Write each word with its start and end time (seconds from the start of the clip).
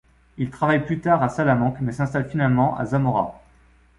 Il 0.39 0.49
travaille 0.49 0.83
plus 0.83 0.99
tard 0.99 1.21
à 1.21 1.29
Salamanque 1.29 1.77
mais 1.81 1.91
s'installe 1.91 2.27
finalement 2.27 2.75
à 2.75 2.85
Zamora. 2.87 3.39